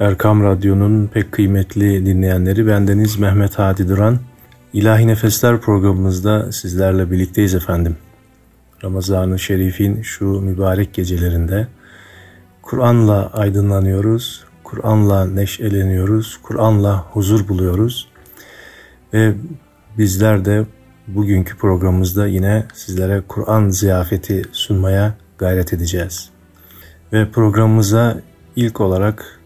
[0.00, 4.18] Erkam Radyo'nun pek kıymetli dinleyenleri bendeniz Mehmet Hadi Duran.
[4.72, 7.96] İlahi Nefesler programımızda sizlerle birlikteyiz efendim.
[8.84, 11.68] Ramazan-ı Şerif'in şu mübarek gecelerinde
[12.62, 18.08] Kur'an'la aydınlanıyoruz, Kur'an'la neşeleniyoruz, Kur'an'la huzur buluyoruz.
[19.14, 19.34] Ve
[19.98, 20.66] bizler de
[21.08, 26.30] bugünkü programımızda yine sizlere Kur'an ziyafeti sunmaya gayret edeceğiz.
[27.12, 28.20] Ve programımıza
[28.56, 29.37] ilk olarak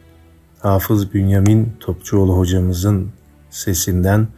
[0.63, 3.09] Hafız Bünyamin Topçuoğlu hocamızın
[3.51, 4.29] sesinden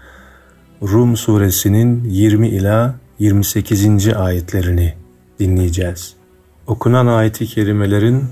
[0.83, 4.09] Rum suresinin 20 ila 28.
[4.09, 4.95] ayetlerini
[5.39, 6.15] dinleyeceğiz.
[6.67, 8.25] Okunan ayeti kerimelerin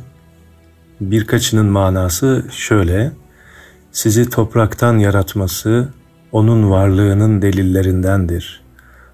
[1.00, 3.12] birkaçının manası şöyle.
[3.90, 5.88] Sizi topraktan yaratması
[6.32, 8.62] onun varlığının delillerindendir.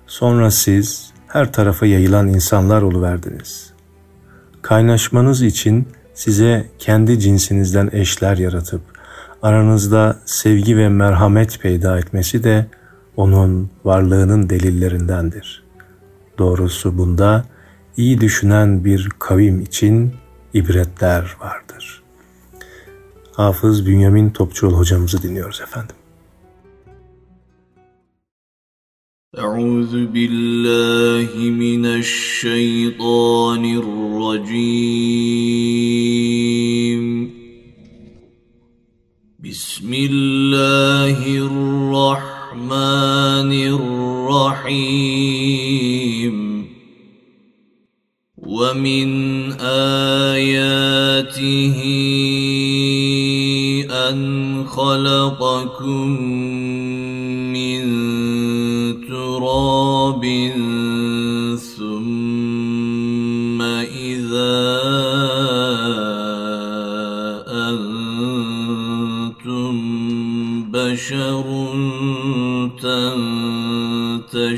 [0.06, 3.72] Sonra siz her tarafa yayılan insanlar oluverdiniz.
[4.62, 8.81] Kaynaşmanız için size kendi cinsinizden eşler yaratıp
[9.41, 12.67] aranızda sevgi ve merhamet peyda etmesi de
[13.15, 15.63] onun varlığının delillerindendir.
[16.37, 17.45] Doğrusu bunda
[17.97, 20.13] iyi düşünen bir kavim için
[20.53, 22.03] ibretler vardır.
[23.31, 25.95] Hafız Bünyamin Topçuoğlu hocamızı dinliyoruz efendim.
[29.47, 31.29] أعوذ بالله
[31.63, 35.36] من الشيطان الرجيم
[39.48, 42.68] بسم الله الرحمن
[44.52, 45.08] الرحيم.
[48.36, 49.27] ومن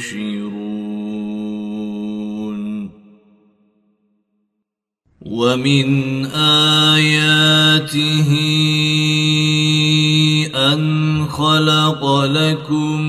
[0.00, 0.60] تنتشرون
[5.20, 8.30] ومن آياته
[10.54, 13.00] أن خلق لكم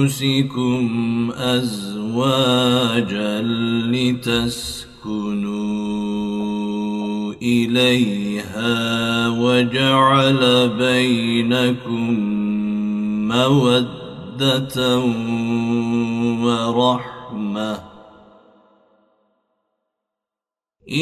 [0.00, 2.90] أنفسكم أزواجا
[3.92, 5.30] لتسكنوا
[7.42, 12.39] إليها وجعل بينكم
[13.30, 14.98] مودة
[16.44, 17.72] ورحمة.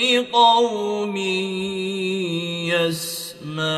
[0.00, 1.16] لقوم
[2.66, 3.76] يسمعون.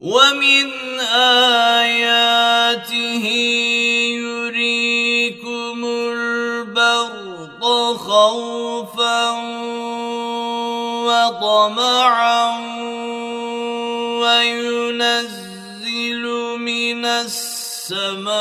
[0.00, 0.66] ومن
[1.00, 1.65] آياته
[8.36, 9.30] خوفا
[11.06, 12.44] وطمعا
[14.20, 16.24] وينزل
[16.58, 18.36] من السماء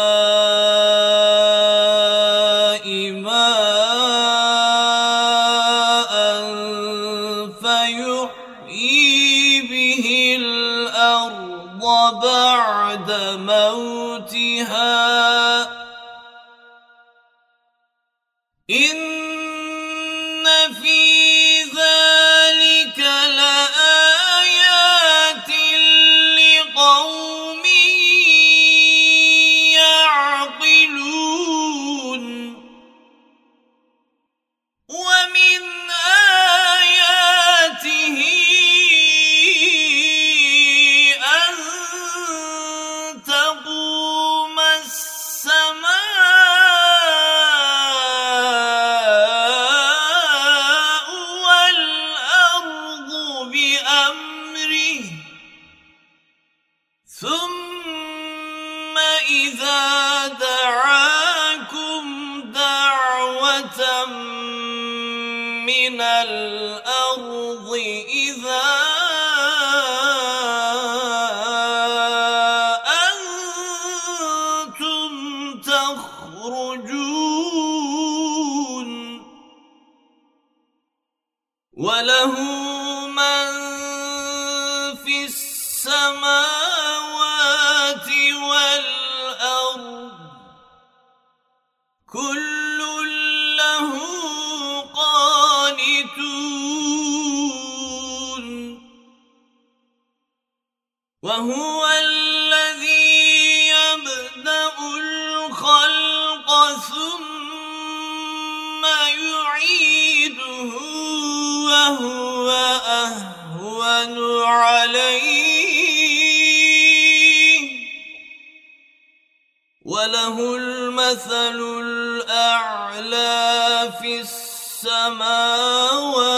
[125.35, 126.35] السماوات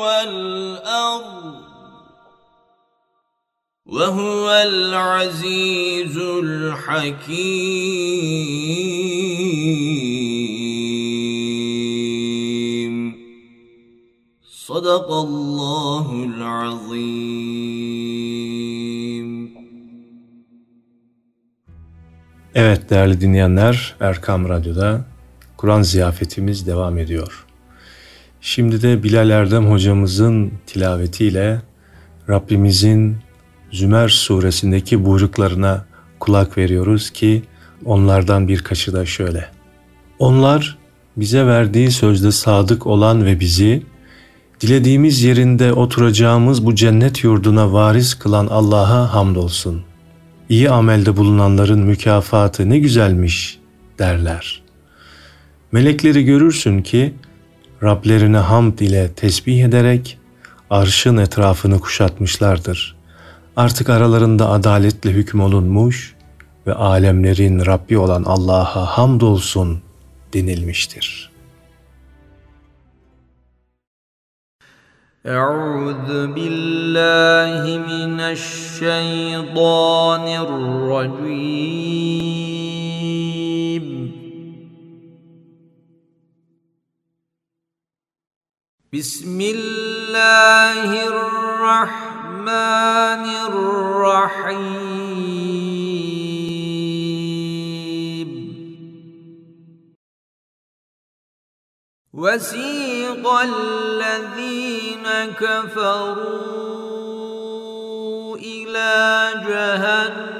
[0.00, 1.54] والأرض
[3.86, 7.20] وهو العزيز الحكيم
[14.42, 17.70] صدق الله العظيم
[22.54, 25.04] Evet değerli dinleyenler Erkam Radyo'da
[25.56, 27.46] Kur'an ziyafetimiz devam ediyor.
[28.47, 31.61] Şimdi de Bilal Erdem hocamızın tilavetiyle
[32.29, 33.17] Rabbimizin
[33.71, 35.85] Zümer suresindeki buyruklarına
[36.19, 37.43] kulak veriyoruz ki
[37.85, 39.47] onlardan birkaçı da şöyle.
[40.19, 40.77] Onlar
[41.17, 43.83] bize verdiği sözde sadık olan ve bizi
[44.61, 49.83] dilediğimiz yerinde oturacağımız bu cennet yurduna varis kılan Allah'a hamdolsun.''
[50.49, 53.59] iyi amelde bulunanların mükafatı ne güzelmiş
[53.99, 54.61] derler.
[55.71, 57.13] Melekleri görürsün ki
[57.82, 60.18] Rablerine hamd ile tesbih ederek
[60.70, 62.96] arşın etrafını kuşatmışlardır.
[63.56, 66.14] Artık aralarında adaletle hüküm olunmuş
[66.66, 69.82] ve alemlerin Rabbi olan Allah'a hamdolsun
[70.34, 71.30] denilmiştir.''
[75.26, 79.56] أعوذ بالله من الشيطان
[80.46, 82.10] الرجيم
[88.95, 92.45] بسم الله الرحمن
[93.51, 94.55] الرحيم.
[102.13, 106.55] وسيق الذين كفروا
[108.37, 108.93] إلى
[109.47, 110.31] جهنم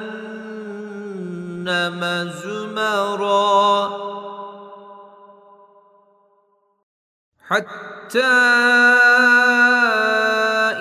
[2.43, 3.89] زمرا.
[7.47, 7.94] حتى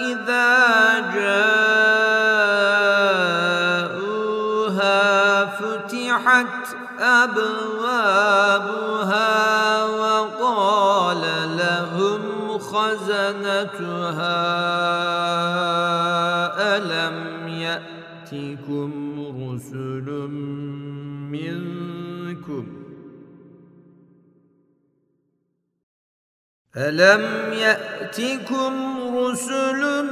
[0.00, 0.54] إذا
[3.74, 8.44] جاءوها فتحت أبوابها
[9.84, 11.22] وقال
[11.56, 12.22] لهم
[12.58, 14.44] خزنتها
[16.76, 18.90] ألم يأتكم
[19.40, 20.08] رسل
[21.30, 21.63] منكم
[26.76, 30.04] ألم يأتكم رسل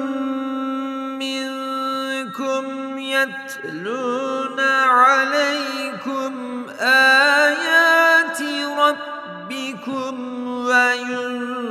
[1.19, 8.39] منكم يتلون عليكم آيات
[8.79, 11.62] ربكم وينذرون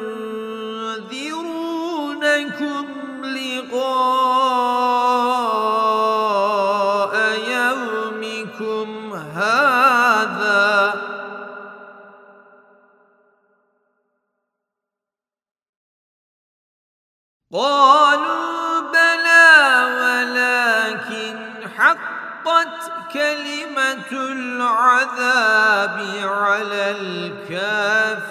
[17.53, 19.51] قالوا بلى
[19.99, 21.37] ولكن
[21.77, 28.21] حقت كلمة العذاب على الكافرين.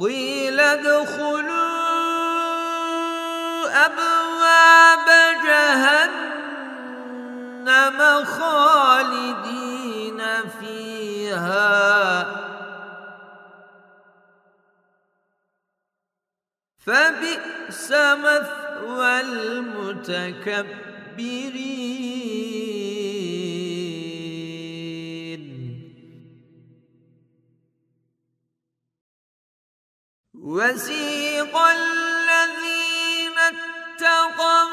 [0.00, 1.56] قيل ادخلوا
[3.86, 5.08] أبواب
[5.44, 6.38] جهنم
[8.24, 9.65] خالدين
[10.42, 11.86] فيها.
[16.78, 20.66] فبئس مثوى المتكبرين.
[30.34, 34.66] وسيق الذين اتقوا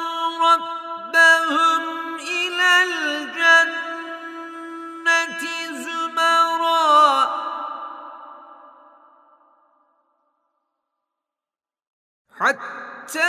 [0.53, 1.83] ربهم
[2.15, 3.92] إلى الجنة.
[12.43, 13.19] حتى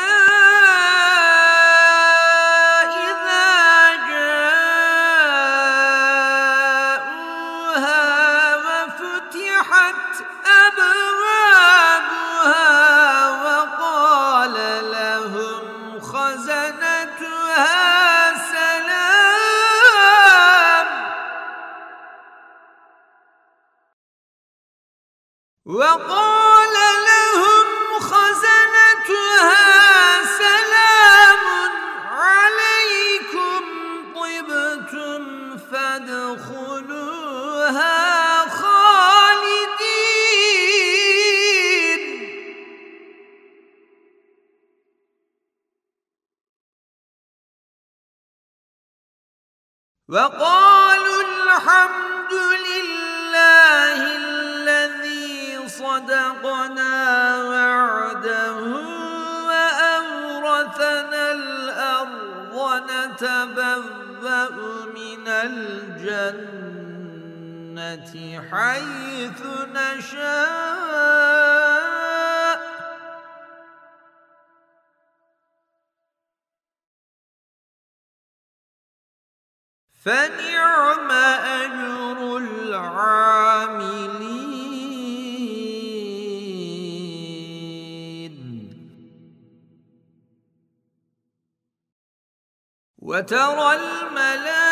[93.05, 94.65] وترى الملائكة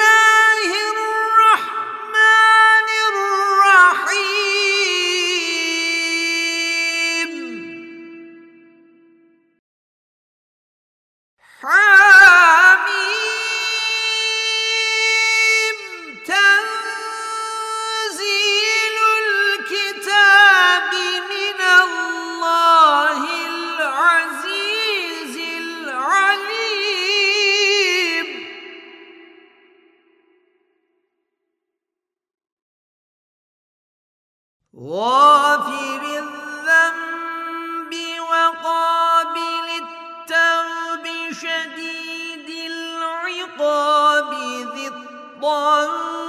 [45.47, 46.26] 万。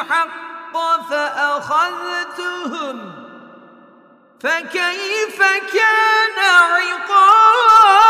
[0.00, 0.76] الحق
[1.10, 2.96] فأخذتهم
[4.40, 8.06] فكيف كان عقاب؟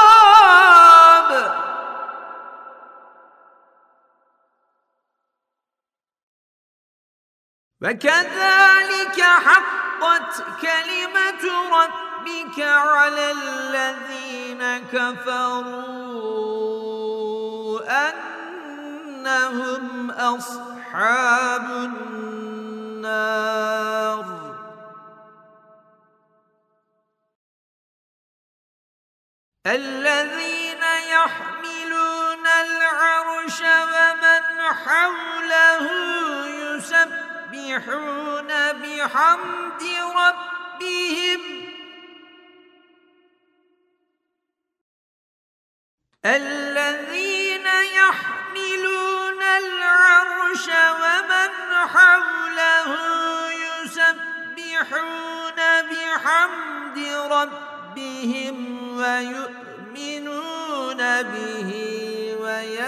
[7.83, 15.77] وكذلك حقت كلمة ربك على الذين كفروا
[18.09, 20.11] أنهم
[20.97, 22.97] أصحاب النار.
[29.67, 35.85] الذين يحملون العرش ومن حوله
[36.77, 39.83] يسبحون بحمد
[40.17, 41.43] ربهم.
[46.25, 48.36] الذين يحملون
[50.57, 51.53] العرش ومن
[51.89, 52.91] حوله
[53.85, 55.59] يسبحون
[55.91, 56.99] بحمد
[57.33, 58.57] ربهم
[58.99, 60.43] ويؤمنون
[61.23, 61.71] به
[62.41, 62.83] ويستغفرون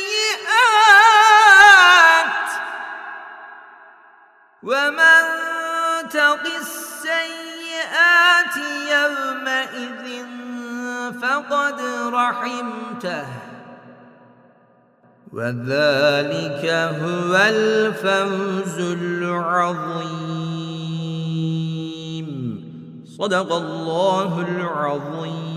[4.63, 5.24] ومن
[6.10, 8.58] تق السيئات
[8.89, 10.06] يومئذ
[11.22, 11.78] فقد
[12.13, 13.53] رحمته.
[15.33, 16.64] وذلك
[17.03, 20.29] هو الفوز العظيم
[23.18, 25.48] صدق الله العظيم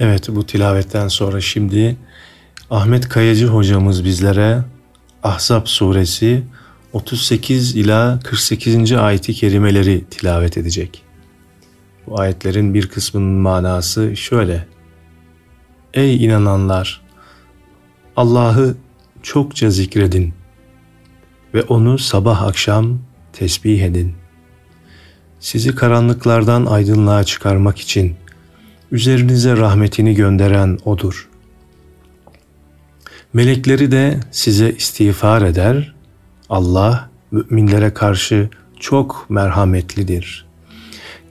[0.00, 1.96] Evet bu tilavetten sonra şimdi
[2.70, 4.64] Ahmet Kayacı hocamız bizlere
[5.22, 6.42] Ahzab suresi
[6.92, 8.92] 38 ila 48.
[8.92, 11.02] ayeti kerimeleri tilavet edecek.
[12.06, 14.66] Bu ayetlerin bir kısmının manası şöyle.
[15.95, 17.01] Ey inananlar!
[18.15, 18.75] Allah'ı
[19.23, 20.33] çokça zikredin
[21.53, 22.99] ve onu sabah akşam
[23.33, 24.13] tesbih edin.
[25.39, 28.15] Sizi karanlıklardan aydınlığa çıkarmak için
[28.91, 31.29] üzerinize rahmetini gönderen O'dur.
[33.33, 35.95] Melekleri de size istiğfar eder.
[36.49, 40.45] Allah müminlere karşı çok merhametlidir.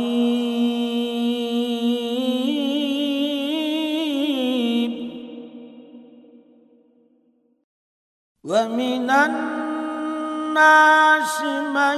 [8.73, 10.61] ومن الناس
[11.77, 11.97] من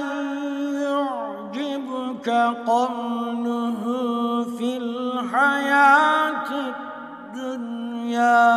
[0.84, 2.30] يعجبك
[2.68, 3.84] قوله
[4.58, 6.50] في الحياة
[7.32, 8.48] الدنيا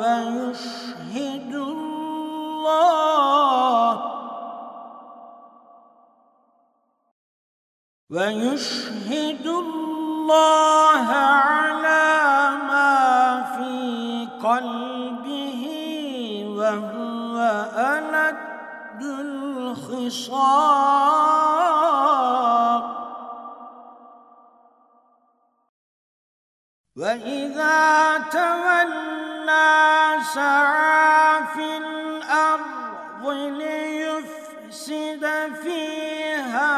[0.00, 1.88] ويشهد الله
[8.10, 15.27] ويشهد الله على ما في قلبه
[17.38, 20.18] وهو ألد الخصام.
[26.96, 33.28] وإذا تولى سعى في الأرض
[33.62, 35.24] ليفسد
[35.62, 36.76] فيها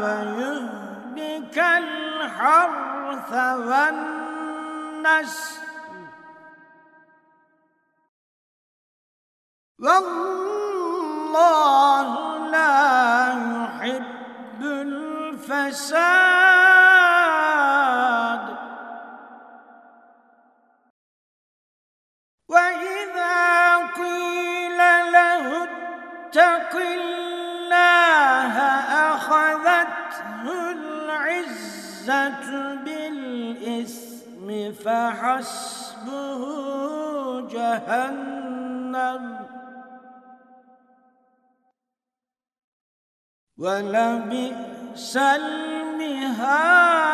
[0.00, 3.32] ويهلك الحرث
[3.66, 4.30] والنسل.
[9.82, 10.88] والله
[12.50, 16.00] لا يحب الفساد.
[22.48, 24.78] وإذا قيل
[25.12, 28.54] له اتق الله
[29.14, 32.44] أخذته العزة
[32.84, 34.48] بالإثم
[34.84, 36.42] فحسبه
[37.48, 38.59] جهنم.
[43.60, 47.09] ولبئس المهاد.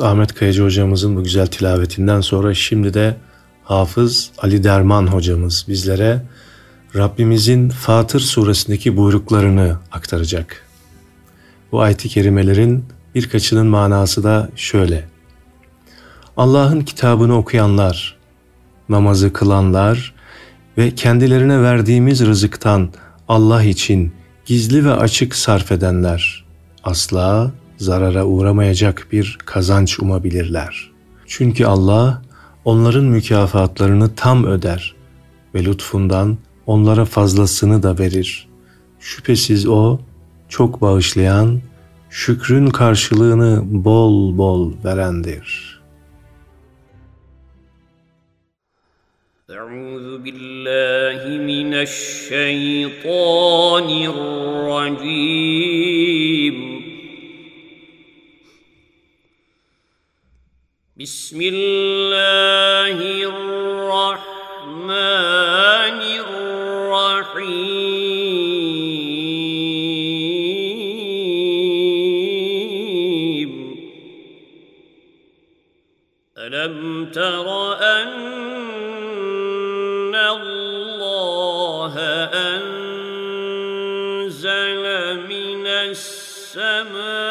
[0.00, 3.16] Ahmet Kayacı hocamızın bu güzel tilavetinden sonra şimdi de
[3.64, 6.22] Hafız Ali Derman hocamız bizlere
[6.96, 10.66] Rabbimizin Fatır suresindeki buyruklarını aktaracak.
[11.72, 12.84] Bu ayet-i kerimelerin
[13.14, 15.04] birkaçının manası da şöyle.
[16.36, 18.16] Allah'ın kitabını okuyanlar,
[18.88, 20.14] namazı kılanlar
[20.78, 22.90] ve kendilerine verdiğimiz rızıktan
[23.28, 24.12] Allah için
[24.46, 26.44] gizli ve açık sarf edenler
[26.84, 30.91] asla zarara uğramayacak bir kazanç umabilirler.
[31.27, 32.21] Çünkü Allah
[32.65, 34.95] onların mükafatlarını tam öder
[35.55, 38.47] ve lütfundan onlara fazlasını da verir.
[38.99, 39.99] Şüphesiz o
[40.49, 41.61] çok bağışlayan,
[42.09, 45.73] şükrün karşılığını bol bol verendir.
[49.49, 53.89] أعوذ بالله من الشيطان
[54.93, 56.57] الرجيم
[61.00, 62.98] بسم الله
[63.30, 64.18] الرحمن
[66.26, 67.38] الرحيم.
[76.38, 77.46] ألم تر
[77.78, 78.18] أن
[80.14, 81.94] الله
[82.58, 83.64] أنزل
[85.28, 87.27] من السماء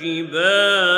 [0.00, 0.95] الجبال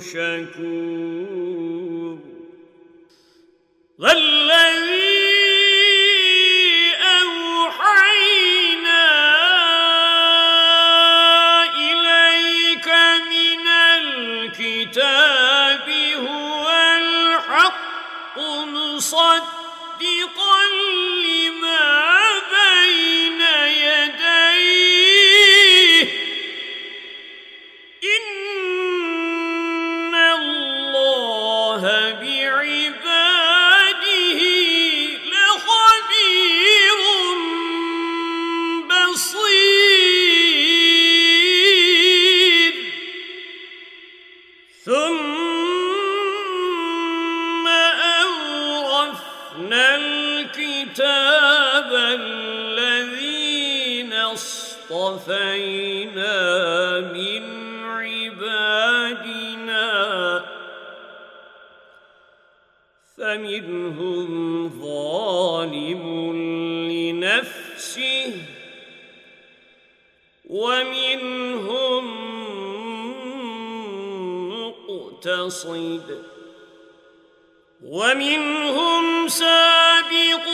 [0.00, 1.86] شكور.
[3.98, 5.26] والذي
[7.22, 9.04] أوحينا
[11.74, 12.88] إليك
[13.32, 13.66] من
[13.98, 19.55] الكتاب هو الحق مصدقا
[70.66, 72.04] ومنهم
[74.50, 76.08] مقتصد
[77.82, 80.46] ومنهم سابق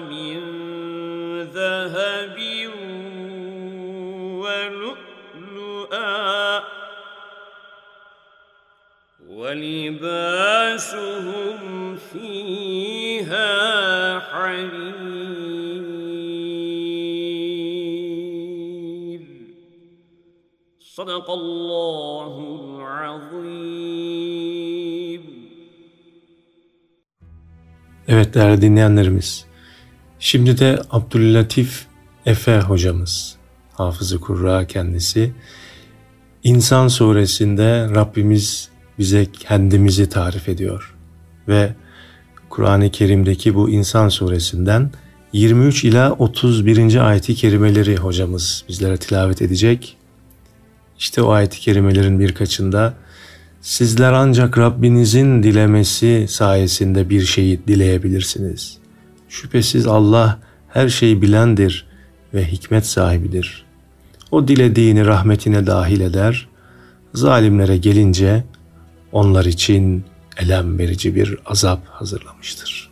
[0.00, 0.38] من
[1.42, 2.38] ذهب
[4.42, 6.12] ولؤلؤا
[9.28, 10.76] ولباسهم
[11.96, 13.48] فيها
[14.18, 14.92] حرير.
[20.80, 22.34] صدق الله
[22.78, 24.11] العظيم.
[28.12, 29.44] Evet değerli dinleyenlerimiz.
[30.18, 31.86] Şimdi de Abdüllatif
[32.26, 33.36] Efe hocamız,
[33.72, 35.32] hafızı kurra kendisi.
[36.42, 40.94] İnsan suresinde Rabbimiz bize kendimizi tarif ediyor.
[41.48, 41.74] Ve
[42.48, 44.90] Kur'an-ı Kerim'deki bu İnsan suresinden
[45.32, 47.08] 23 ila 31.
[47.08, 49.96] ayeti kerimeleri hocamız bizlere tilavet edecek.
[50.98, 52.94] İşte o ayet-i kerimelerin birkaçında
[53.62, 58.78] sizler ancak Rabbinizin dilemesi sayesinde bir şeyi dileyebilirsiniz.
[59.28, 61.86] Şüphesiz Allah her şeyi bilendir
[62.34, 63.64] ve hikmet sahibidir.
[64.30, 66.48] O dilediğini rahmetine dahil eder.
[67.14, 68.44] Zalimlere gelince
[69.12, 70.04] onlar için
[70.36, 72.91] elem verici bir azap hazırlamıştır.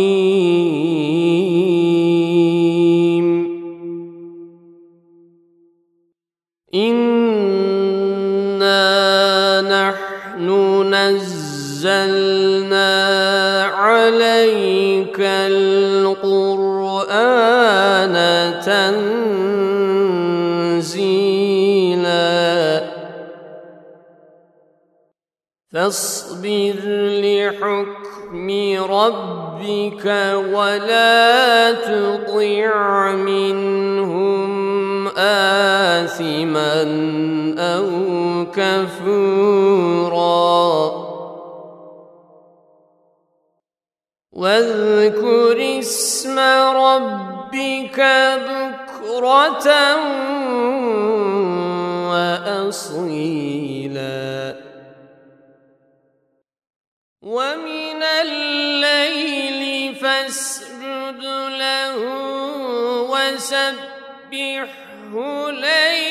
[25.91, 26.79] فاصبر
[27.19, 28.47] لحكم
[28.91, 30.05] ربك
[30.53, 36.83] ولا تطع منهم آثما
[37.59, 37.87] أو
[38.55, 39.81] كفورا.
[44.31, 46.39] واذكر اسم
[46.75, 48.01] ربك
[49.11, 49.67] بكرة
[52.61, 53.11] وأصيلا.
[57.31, 61.23] ومن الليل فاسجد
[61.63, 61.95] له
[63.07, 64.71] وسبحه
[65.51, 66.10] ليلا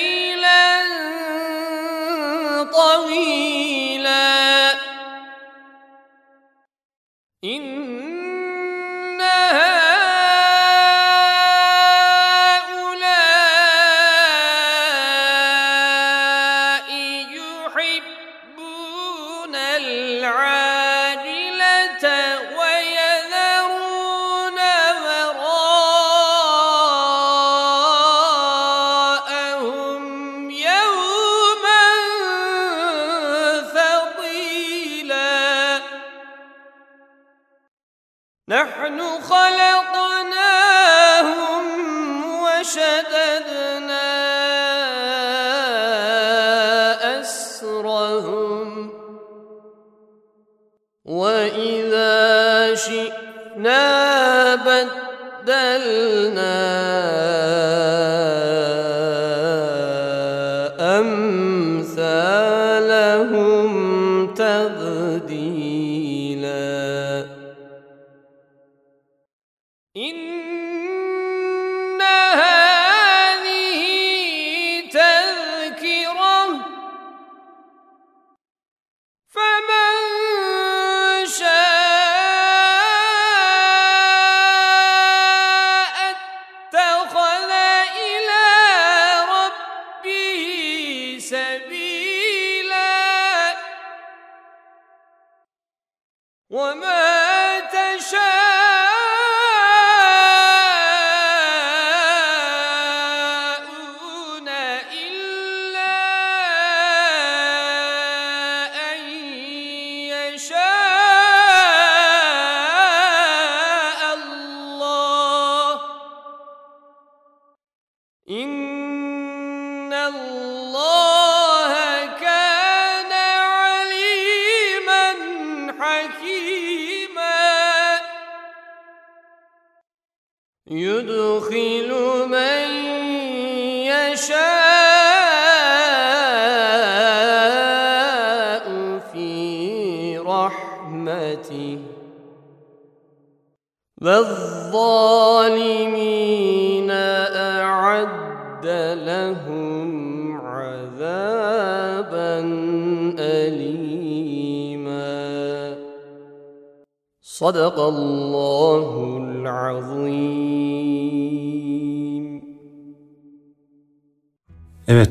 [96.50, 97.09] 我们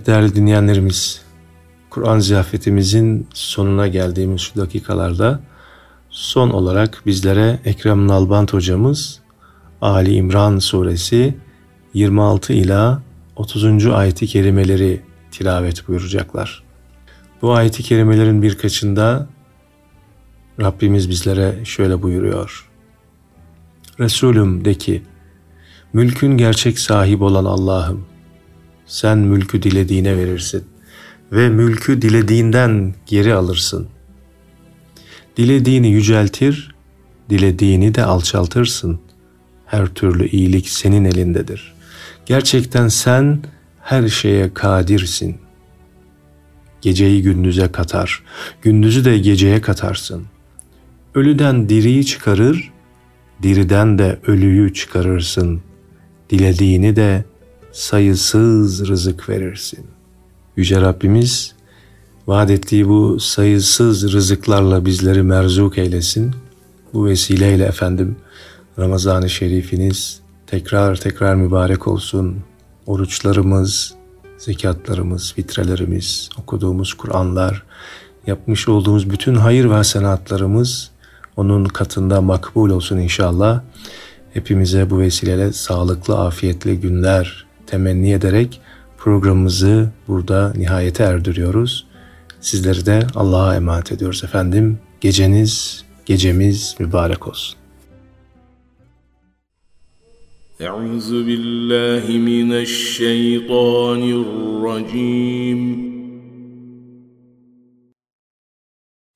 [0.10, 1.22] değerli dinleyenlerimiz,
[1.89, 5.39] Kur'an ziyafetimizin sonuna geldiğimiz şu dakikalarda
[6.10, 9.20] son olarak bizlere Ekrem Nalbant hocamız
[9.82, 11.38] Ali İmran suresi
[11.93, 13.01] 26 ila
[13.36, 13.86] 30.
[13.88, 15.01] ayeti kerimeleri
[15.32, 16.64] tilavet buyuracaklar.
[17.41, 19.28] Bu ayeti kerimelerin birkaçında
[20.62, 22.70] Rabbimiz bizlere şöyle buyuruyor.
[23.99, 25.03] Resulüm de ki,
[25.93, 28.05] mülkün gerçek sahibi olan Allah'ım,
[28.89, 30.63] sen mülkü dilediğine verirsin
[31.31, 33.87] ve mülkü dilediğinden geri alırsın.
[35.37, 36.75] Dilediğini yüceltir,
[37.29, 38.99] dilediğini de alçaltırsın.
[39.65, 41.73] Her türlü iyilik senin elindedir.
[42.25, 43.39] Gerçekten sen
[43.81, 45.37] her şeye kadirsin.
[46.81, 48.23] Geceyi gündüze katar,
[48.61, 50.25] gündüzü de geceye katarsın.
[51.15, 52.71] Ölüden diriyi çıkarır,
[53.43, 55.61] diriden de ölüyü çıkarırsın.
[56.29, 57.25] Dilediğini de
[57.72, 59.86] sayısız rızık verirsin.
[60.55, 61.53] Yüce Rabbimiz
[62.28, 66.32] vaat ettiği bu sayısız rızıklarla bizleri merzuk eylesin.
[66.93, 68.15] Bu vesileyle efendim
[68.80, 72.38] Ramazan-ı Şerifiniz tekrar tekrar mübarek olsun.
[72.88, 73.93] Oruçlarımız,
[74.38, 77.63] zekatlarımız, fitrelerimiz, okuduğumuz Kur'anlar,
[78.28, 80.91] yapmış olduğumuz bütün hayır ve hasenatlarımız
[81.38, 83.61] onun katında makbul olsun inşallah.
[84.34, 88.61] Hepimize bu vesileyle sağlıklı, afiyetli günler temenni ederek
[88.98, 91.86] programımızı burada nihayete erdiriyoruz.
[92.40, 94.78] Sizleri de Allah'a emanet ediyoruz efendim.
[95.00, 97.59] Geceniz, gecemiz mübarek olsun.
[100.68, 105.61] أعوذ بالله من الشيطان الرجيم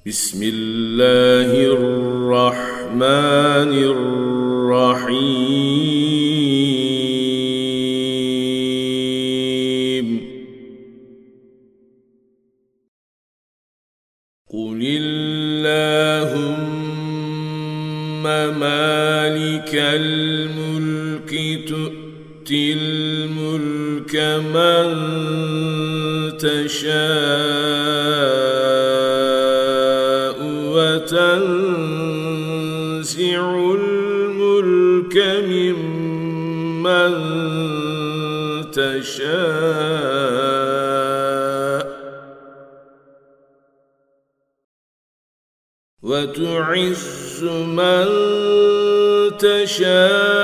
[0.06, 4.21] بسم الله الرحمن الرحيم
[46.39, 48.07] وتعز من
[49.37, 50.42] تشاء.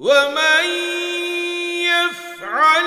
[0.00, 0.64] ومن
[1.84, 2.84] يفعل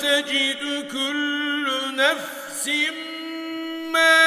[0.00, 2.70] تجد كل نفس
[3.92, 4.19] ما